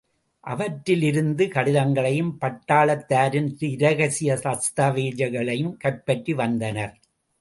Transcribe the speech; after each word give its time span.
அவற்றிலிருந்த 0.43 1.45
கடிதங்களையும், 1.45 2.31
பட்டாளத்தாரின் 2.41 3.49
இரகசிய 3.69 4.39
தஸ்தாவேஜுகளையும் 4.43 5.77
கைப்பற்றிவந்தனர். 5.83 6.93